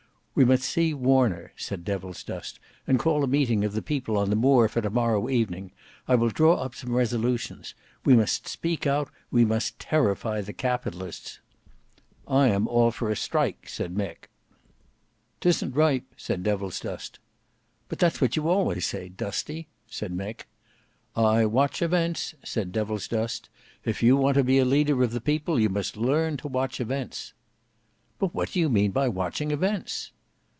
"We 0.33 0.45
must 0.45 0.63
see 0.63 0.93
Warner." 0.93 1.51
said 1.57 1.83
Devilsdust, 1.83 2.57
"and 2.87 2.97
call 2.97 3.21
a 3.21 3.27
meeting 3.27 3.65
of 3.65 3.73
the 3.73 3.81
people 3.81 4.17
on 4.17 4.29
the 4.29 4.35
Moor 4.37 4.69
for 4.69 4.79
to 4.81 4.89
morrow 4.89 5.27
evening. 5.29 5.73
I 6.07 6.15
will 6.15 6.29
draw 6.29 6.55
up 6.55 6.73
some 6.73 6.93
resolutions. 6.95 7.75
We 8.05 8.15
must 8.15 8.47
speak 8.47 8.87
out; 8.87 9.09
we 9.29 9.43
must 9.43 9.77
terrify 9.77 10.39
the 10.39 10.53
Capitalists." 10.53 11.41
"I 12.29 12.47
am 12.47 12.65
all 12.69 12.91
for 12.91 13.09
a 13.09 13.15
strike," 13.15 13.67
said 13.67 13.93
Mick. 13.93 14.29
"'Tisn't 15.41 15.75
ripe," 15.75 16.05
said 16.15 16.43
Devilsdust. 16.43 17.19
"But 17.89 17.99
that's 17.99 18.21
what 18.21 18.37
you 18.37 18.47
always 18.47 18.85
say, 18.85 19.09
Dusty," 19.09 19.67
said 19.85 20.13
Mick. 20.13 20.45
"I 21.13 21.45
watch 21.45 21.81
events," 21.81 22.35
said 22.41 22.71
Devilsdust. 22.71 23.49
"If 23.83 24.01
you 24.01 24.15
want 24.15 24.35
to 24.37 24.45
be 24.45 24.59
a 24.59 24.65
leader 24.65 25.03
of 25.03 25.11
the 25.11 25.19
people 25.21 25.59
you 25.59 25.67
must 25.69 25.97
learn 25.97 26.37
to 26.37 26.47
watch 26.47 26.79
events." 26.79 27.33
"But 28.17 28.33
what 28.33 28.53
do 28.53 28.61
you 28.61 28.69
mean 28.69 28.91
by 28.91 29.09
watching 29.09 29.51
events?" 29.51 30.13